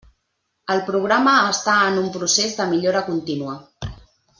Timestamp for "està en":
1.51-2.01